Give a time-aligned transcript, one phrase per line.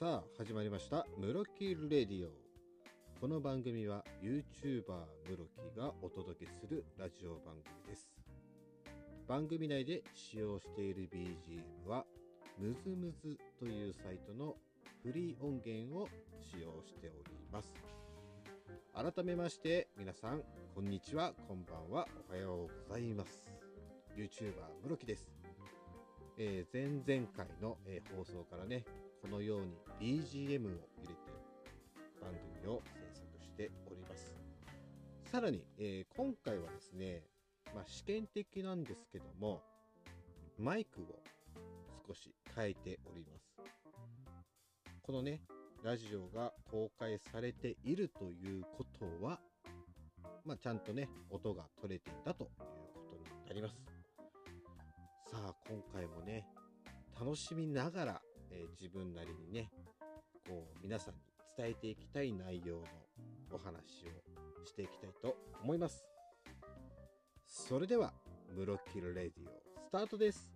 [0.00, 2.32] さあ始まりました「ムロキレディオ」
[3.20, 4.82] この番組は YouTuber
[5.30, 8.12] ムロキがお届けするラジオ番組です。
[9.28, 12.04] 番組内で使用している BGM は
[12.58, 14.56] ムズムズというサイトの
[15.04, 16.08] フリー音源を
[16.40, 17.72] 使用しております。
[18.92, 20.42] 改めまして皆さん
[20.74, 21.34] こんにちは。
[21.46, 22.08] こんばんは。
[22.28, 23.48] おはようございます。
[24.16, 25.30] YouTuber ムロキです。
[26.36, 28.84] えー、前々回の、えー、放送からね
[29.24, 31.14] このように BGM を入れて
[32.20, 34.34] 番組を制作しております。
[35.32, 37.22] さらに、えー、今回はですね、
[37.74, 39.62] まあ、試験的なんですけども
[40.58, 41.04] マイクを
[42.06, 43.56] 少し変えております。
[45.00, 45.40] このね
[45.82, 49.40] ラジオが公開されているということは
[50.44, 52.50] まあ、ちゃんとね音が取れていたという
[52.92, 53.74] ことになります。
[55.30, 56.44] さあ今回もね
[57.18, 58.22] 楽しみながら
[58.54, 59.70] えー、自分なりにね
[60.46, 61.20] こう皆さんに
[61.56, 62.82] 伝えていきたい内容の
[63.52, 66.04] お話をしていきたいと思います。
[67.46, 68.12] それでは
[68.54, 70.53] 「ムロキルレディオ」スタートです。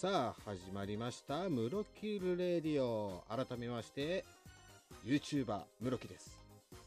[0.00, 3.22] さあ始まりましたムロキルレディオ。
[3.28, 4.24] 改めまして
[5.04, 6.34] YouTuber ムロキです。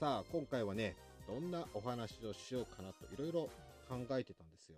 [0.00, 0.96] さあ今回はね
[1.28, 3.50] どんなお話をしようかなといろいろ
[3.86, 4.76] 考えてたんですよ。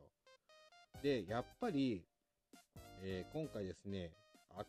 [1.01, 2.03] でやっぱり、
[3.05, 4.11] えー、今回ですね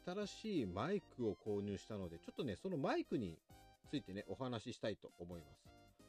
[0.06, 3.36] 新しいマイクを購入したのでちょっとねそのマイクに
[3.90, 5.66] ついてねお話ししたいと思います。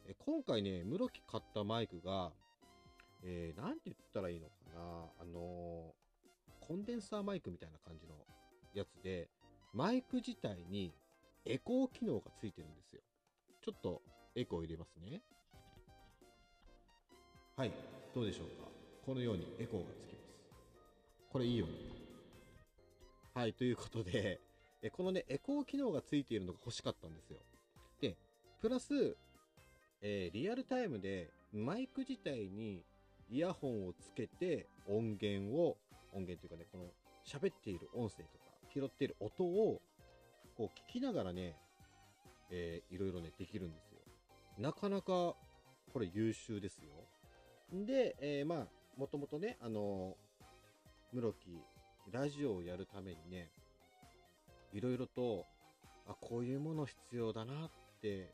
[0.07, 2.29] え今回ねムロキ買ったマイクが
[3.23, 4.81] えー、て言ったらいいのかな。
[5.21, 6.06] あのー
[6.67, 8.13] コンデンサーマイクみたいな感じの
[8.73, 9.29] やつで、
[9.73, 10.93] マイク自体に
[11.45, 13.01] エコー機能がついてるんですよ。
[13.63, 14.01] ちょっと
[14.35, 15.21] エコー入れますね。
[17.55, 17.71] はい、
[18.13, 18.67] どうでしょうか？
[19.05, 20.27] このようにエコーがつきます。
[21.31, 21.71] これいいよね。
[23.33, 24.41] はい、ということで、
[24.81, 27.39] えこのね、エコー機能がついているのが欲しかったんですよ。
[28.01, 28.17] で、
[28.59, 29.15] プラス、
[30.01, 32.83] えー、リアルタイムでマイク自体に
[33.29, 35.77] イヤホンをつけて音源を、
[36.13, 36.85] 音源というかね、この
[37.25, 39.81] 喋っている音声とか拾っている音を
[40.55, 41.55] こう聞きながらね、
[42.51, 43.99] えー、いろいろね、できるんですよ。
[44.57, 45.35] なかなか
[45.93, 46.91] これ優秀ですよ。
[47.85, 48.67] で、えー、まあ、
[48.97, 50.15] もともとね、あの、
[51.13, 51.61] 室木、
[52.11, 53.49] ラジオをやるためにね、
[54.73, 55.45] いろいろと、
[56.07, 57.69] あ、こういうもの必要だなっ
[58.01, 58.33] て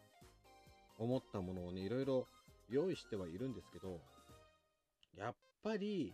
[0.98, 2.28] 思ったものをね、いろいろ
[2.70, 4.00] 用意してはいるんですけど、
[5.18, 6.14] やっぱり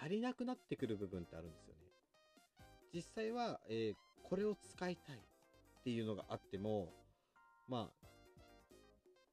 [0.00, 1.80] 足りなくなってくる部分ってあるんですよね。
[2.94, 5.20] 実際は、えー、これを使いたいっ
[5.84, 6.92] ていうのがあっても、
[7.68, 8.06] まあ、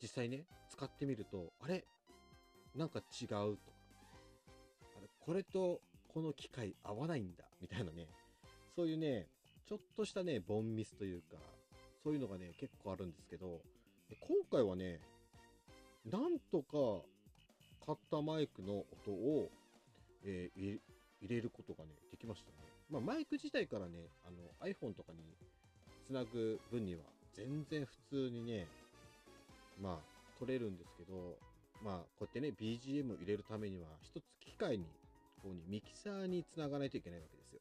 [0.02, 1.86] 実際ね、使ってみると、あれ？
[2.76, 3.36] なんか違うと。
[3.36, 3.58] か、
[4.98, 8.08] あれこれとこの機械合わないんだ、みたいなね、
[8.76, 9.28] そういうね、
[9.68, 11.38] ちょっとしたね、ボンミスというか、
[12.04, 13.62] そういうのがね、結構あるんですけど、
[14.20, 15.00] 今回はね、
[16.06, 17.04] なんとか
[17.86, 19.50] 買ったマイクの音を、
[20.28, 20.80] えー、
[21.22, 22.58] 入れることがね、できましたね。
[22.90, 24.38] まあ、マイク自体からね、あの
[24.72, 25.20] iPhone とかに
[26.06, 27.02] つなぐ分には
[27.34, 28.68] 全然普通にね、
[29.82, 31.38] まあ、取れるんですけど、
[31.84, 34.86] まあ、こうやってね、BGM 入れるためには、一つ機械に、
[35.42, 37.60] こうにミキサーにつながないといけないわけですよ。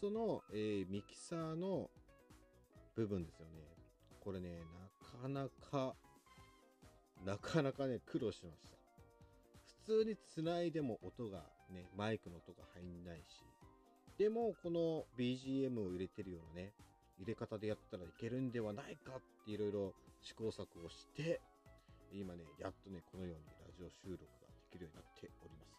[0.00, 1.90] その、えー、ミキサーの
[2.94, 3.52] 部分ですよね。
[4.20, 4.60] これね、
[5.12, 5.94] なかなか、
[7.24, 8.76] なかなかね、苦労しました。
[9.86, 13.44] 普通につないでも音がね、マイクの音が入んないし、
[14.18, 16.72] でもこの BGM を入れてるようなね、
[17.18, 21.40] 入れ方でやったらいけるんではないかっていろいろ試行錯誤して、
[22.12, 25.76] 今ね、やっとね、このようにラジオ収録ができるようになっております。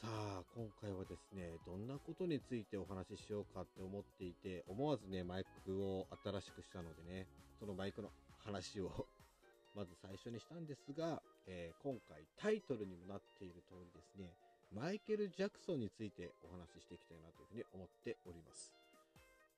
[0.00, 7.26] さあ、今回はですね、どんなことについてお話ししようかって思っていて、思わずね、マイクを新しくしたのでね、
[7.58, 8.10] そのマイクの
[8.44, 9.06] 話を
[9.74, 14.32] まず最初にしたんですが、えー、今回タイトルにもなっている通りですね、
[14.72, 18.72] マイケル・ジャクソンについてお話ししていきたいなというふうに思っております。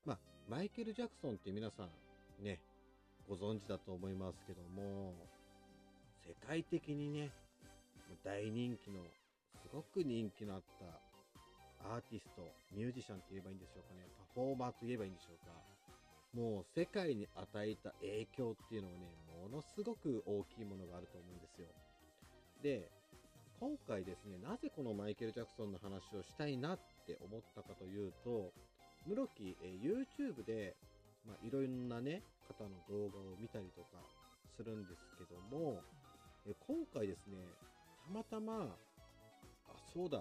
[0.05, 0.19] まあ、
[0.49, 1.91] マイケル・ジャクソンって皆さん
[2.45, 2.61] ね、
[3.29, 5.15] ご存知だと思いますけども、
[6.27, 7.31] 世界的にね、
[8.25, 9.01] 大人気の、
[9.63, 12.43] すごく人気のあったアーティスト、
[12.73, 15.76] ミュージシャンと言えばいいんでしょうかね、パフォーマーと言えばいいんでしょうか。
[16.37, 19.09] もう世界に与えた影響っていうのはね、
[19.49, 21.69] ものすごく大きいものがあると思うんですよ。
[22.63, 22.91] で、
[23.59, 28.53] 今回ですね、なぜこのマイケル・ジャクソンの話をしたいなって思ったかというと、
[29.07, 30.77] 室木、え YouTube で、
[31.27, 34.05] まあ、いろんなね、方の動画を見たりとか
[34.55, 35.81] するんですけども、
[36.45, 37.39] え今回ですね、
[38.05, 38.77] たまたま、
[39.69, 40.19] あ、そうだ、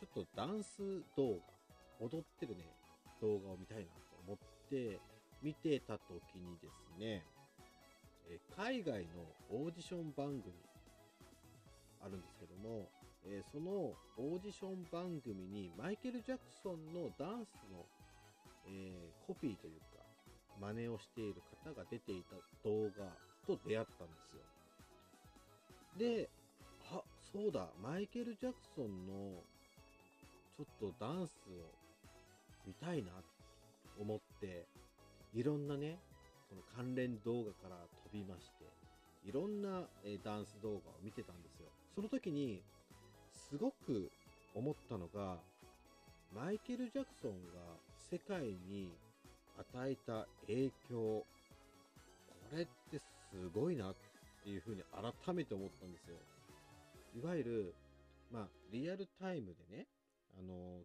[0.00, 1.38] ちょっとダンス動
[2.00, 2.64] 画、踊ってるね、
[3.20, 4.38] 動画を見たいなと思っ
[4.68, 4.98] て
[5.42, 7.22] 見てた時にですね、
[8.28, 10.52] え海外のオーディション番組
[12.00, 12.88] あるんですけども、
[13.24, 17.84] えそのオーディション番組にマイケル・ジャクソンのダンスの、
[18.68, 19.86] え、コピーというか
[20.60, 23.06] 真似をしている方が出ていた動画
[23.46, 24.42] と出会ったんですよ。
[25.98, 26.28] で、
[26.92, 27.02] あ、
[27.32, 29.42] そうだ、マイケル・ジャクソンの
[30.56, 31.70] ちょっとダンスを
[32.66, 33.22] 見たいなと
[34.00, 34.66] 思って、
[35.36, 35.98] いろんなね、
[36.48, 38.64] その関連動画から飛びまして、
[39.22, 41.68] いろんな、えダンス動画を見てたんですよ。
[41.94, 42.62] その時に、
[43.50, 44.10] すごく
[44.54, 45.36] 思ったのが、
[46.34, 47.60] マイケル・ジャクソンが
[48.10, 48.88] 世界に
[49.58, 51.26] 与えた影響、こ
[52.56, 53.94] れってすごいなっ
[54.42, 56.16] ていうふうに改めて思ったんですよ。
[57.14, 57.74] いわゆる、
[58.32, 59.86] まあ、リアルタイムでね、
[60.38, 60.80] あの、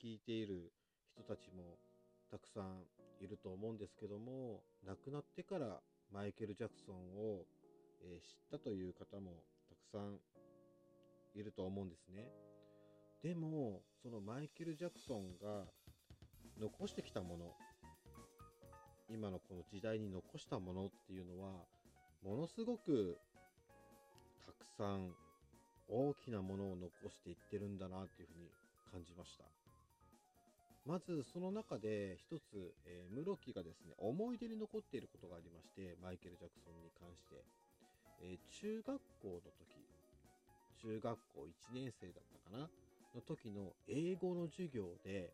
[0.00, 0.70] 聞いている
[1.16, 1.76] 人たちも
[2.30, 2.82] たくさん
[3.20, 5.80] いると思うんですけども、亡くなってから
[6.12, 7.44] マイケル・ジャクソンを、
[8.02, 9.32] えー、知ったという方も
[9.68, 10.18] たくさん
[11.34, 12.28] いると思うんですね。
[13.22, 15.64] でも、そのマイケル・ジャクソンが
[16.58, 17.52] 残してきたもの、
[19.08, 21.64] 今のこの時代に残したものっていうのは、
[22.22, 23.18] ものすごく
[24.44, 25.12] たくさん
[25.88, 28.50] 大きなものを残していってるんだなっていうふうに
[28.90, 29.65] 感じました。
[30.86, 37.42] まずその中で一つ、えー、室木がですね、思い出に残っていることがありまして、マイケル・ジャクソンに関して。
[38.22, 39.76] えー、中学校の時、
[40.80, 42.70] 中学校1年生だったかな
[43.14, 45.32] の時の英語の授業で、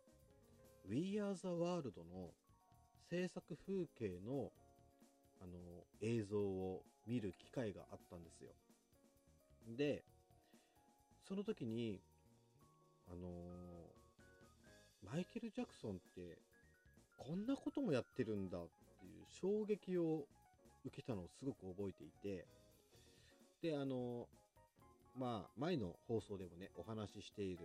[0.88, 2.30] We Are the World の
[3.10, 4.50] 制作風景の
[5.42, 8.50] あの映像を見る機会があったんですよ。
[9.76, 10.04] で、
[11.26, 12.00] その時に、
[13.10, 14.01] あのー、
[15.10, 16.38] マイケル・ジャクソンって
[17.18, 18.60] こんなこともやってるんだっ
[19.00, 20.24] ていう衝撃を
[20.84, 22.46] 受けたのをすごく覚えていて、
[23.62, 24.26] で、あの、
[25.16, 27.58] まあ、前の放送でもね、お話ししている、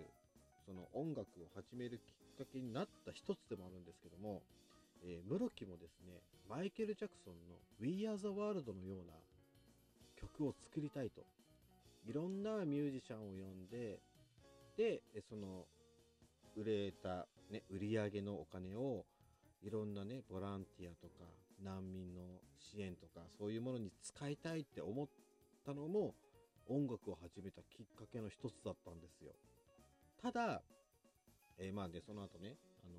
[0.66, 4.44] その音楽を始めるきっかけになった一つでもあるんですけども、
[5.04, 9.13] えー、室木もですね、マイケル・ジャクソンの We Are the World のような
[10.16, 11.25] 曲を作りたいと。
[12.06, 14.00] いろんなミュージシャンを呼んで、
[14.78, 15.66] で、その、
[16.57, 19.06] 売れた、ね、売り上げのお金を、
[19.62, 21.24] いろんなね、ボランティアとか、
[21.63, 22.21] 難民の
[22.57, 25.07] 支援とか、そういうものに使いたいって思っ
[25.63, 26.15] たのも、
[26.68, 29.31] 音楽を始めたきっかけの一つだったんですよ。
[30.21, 30.62] ただ、
[31.59, 32.95] えー、まあで、その後ね、あの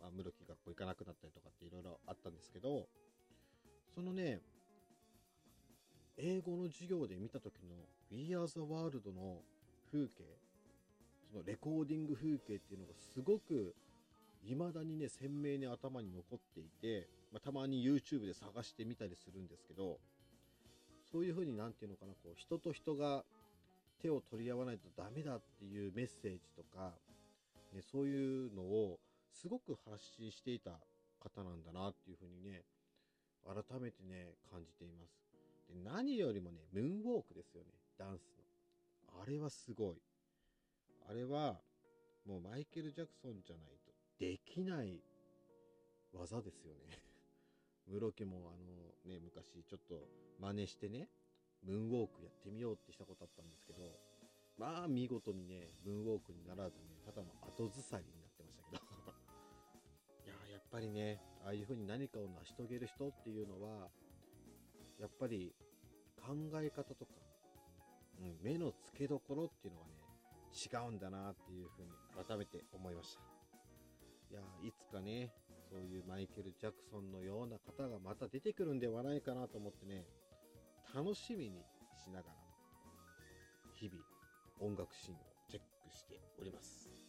[0.00, 2.86] まあ、室木学校行かなくなったりとかっていろいろあったんですけど、
[3.94, 4.40] そのね、
[6.16, 7.74] 英語の授業で見た時の
[8.10, 9.40] We Are the World の
[9.90, 10.24] 風景、
[11.30, 13.74] そのレコーディング風景っていうのがすごく
[14.44, 19.98] 未だにね、鮮明に頭に残っていて、まあ、たまに YouTube で探してみたりするんですけど、
[21.10, 23.24] そういう風に何て言うのかな、こう、人と人が
[24.00, 26.92] 手を取り合わないとダメだっていうメッセージとか、
[27.74, 28.98] ね、そういうのを
[29.32, 30.70] すごく発信していた
[31.20, 32.62] 方なんだなっていうふうにね、
[33.44, 35.18] 改めてね、感じています。
[35.68, 37.68] で、何よりもね、ムーンウォークですよね、
[37.98, 38.34] ダンス
[39.16, 39.22] の。
[39.22, 39.96] あれはすごい。
[41.08, 41.58] あれは、
[42.26, 45.00] もうマイケル・ジャクソンじゃないとできない
[46.12, 47.02] 技ですよね。
[47.88, 50.06] 室木もあのね、昔ちょっと
[50.38, 51.08] 真似してね、
[51.62, 53.98] ムーンウォークやってみようってしたことあったんですけど、
[54.58, 58.76] まあ見事にね、ムーンウォークにならずね、ただの後ずさりになってましたけど
[60.26, 63.90] いややっぱりね、ああいう風に何かを成し遂げる人っていうのは、
[64.98, 65.54] やっぱり
[66.16, 67.14] 考え方とか、
[68.20, 70.07] うん、目の付けどころっていうのはね、
[70.52, 71.92] 違うんだなっていう風に
[72.26, 73.20] 改めて思いました。
[74.30, 75.32] いやいつかね、
[75.70, 80.04] そういうマイケル・ジャクソンのような方がまた出てくるんではないかなと思ってね、
[80.94, 81.64] 楽しみに
[82.04, 82.36] しながら、
[83.74, 84.02] 日々
[84.60, 87.07] 音楽シーンをチェックしております。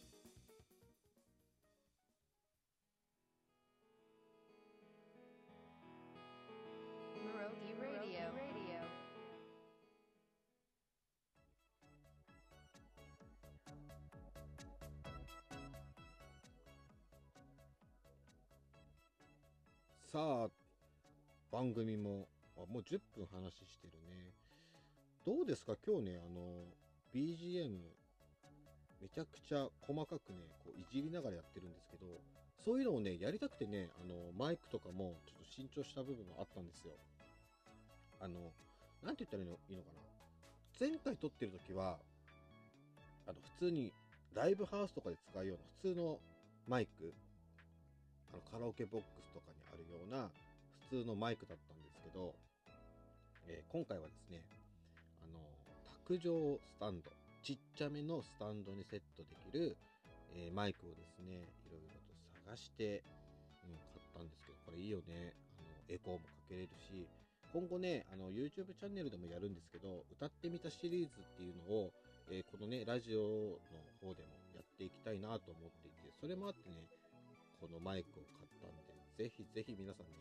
[20.12, 20.48] さあ、
[21.52, 22.26] 番組も、
[22.56, 24.32] あもう10分話してるね。
[25.24, 25.76] どうですか？
[25.86, 26.64] 今日ね、あの、
[27.14, 27.78] BGM、
[29.00, 32.06] めちゃくちゃ細かくね、こういじりながらやってるんですけど、
[32.64, 36.90] そういうのをね、やりたくてね、あの、マイクとかもちょっと新調した部分もあったんですよ。
[38.18, 38.34] あの、
[39.04, 40.00] なんて言ったらいいのかな？
[40.88, 42.00] 前回撮ってる時は、
[43.28, 43.92] あの、普通に
[44.34, 46.18] ライブハウスとかで使うような普通の
[46.66, 47.14] マイク、
[48.32, 50.30] あの、カラオケボックスとかにるような
[50.88, 52.34] 普通のマイクだったんですけど、
[53.48, 54.42] えー今回はですね、
[55.22, 55.38] あの、
[56.06, 57.10] 卓上スタンド、
[57.42, 59.76] ちっちゃめのスタンドにセットできる、
[60.34, 62.14] えーマイクをですね、いろいろと
[62.46, 63.02] 探して、
[63.64, 65.34] うん、買ったんですけど、これいいよね。
[65.58, 67.06] あの、エコーもかけれるし、
[67.52, 71.92] 今後ね、あの、YouTube チャンネルでもやるんですけど、歌ってみたシリーズっていうのを、
[72.30, 73.58] えーこのね、ラジオの
[73.98, 76.86] 方でもやっていきたいなと思っていて、それもあってね、
[77.60, 80.12] このマイクを買ったんで、ぜひぜひ皆さんね、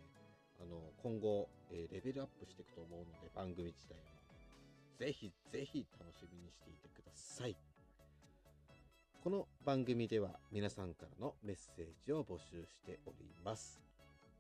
[0.62, 4.02] あの、今後、えーレベルアップしていくと思うので、番組自体も。
[4.98, 7.56] ぜひぜひ楽しみにしていてください。
[9.24, 13.80] この番組では皆さんからのメッセージを募集しております。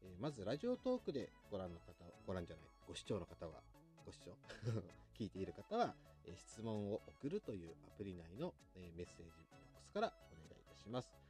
[0.01, 1.93] えーまず、ラジオトークでご覧の方、
[2.27, 3.61] ご覧じゃない、ご視聴の方は、
[4.05, 4.31] ご視聴
[5.17, 11.28] 聞いている方は、えー質問を送るというアプリ内の、えーメッセージボックスからお願いいたします。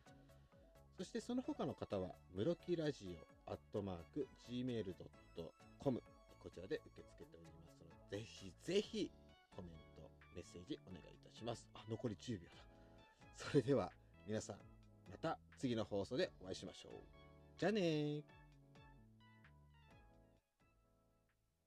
[1.00, 3.16] そしてその他の方は、ムロキラジ
[3.48, 6.04] オアットマーク gmail.com
[6.44, 9.10] こちらで受け付けておりますので、ぜひぜひ
[9.56, 10.02] コメント、
[10.36, 11.66] メッセージお願いいたします。
[11.74, 12.66] あ、残り10秒だ。
[13.38, 13.90] それでは
[14.28, 14.58] 皆さん、
[15.10, 16.92] また次の放送でお会いしましょう。
[17.58, 18.39] じゃあねー。